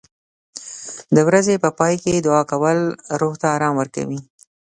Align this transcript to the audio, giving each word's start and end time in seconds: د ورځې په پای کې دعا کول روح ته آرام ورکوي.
د 1.15 1.17
ورځې 1.27 1.55
په 1.63 1.69
پای 1.79 1.93
کې 2.03 2.23
دعا 2.25 2.41
کول 2.51 2.79
روح 3.19 3.33
ته 3.41 3.47
آرام 3.55 3.73
ورکوي. 3.77 4.19